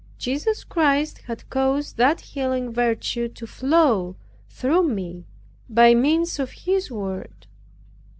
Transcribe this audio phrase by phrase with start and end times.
[0.17, 4.15] Jesus Christ had caused that healing virtue to flow,
[4.49, 5.27] through me,
[5.69, 7.45] by means of His Word.